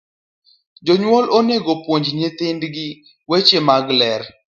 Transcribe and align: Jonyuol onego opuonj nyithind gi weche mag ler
Jonyuol 0.85 1.25
onego 1.37 1.69
opuonj 1.75 2.05
nyithind 2.19 2.61
gi 2.75 2.87
weche 3.29 3.59
mag 3.67 3.85
ler 3.99 4.21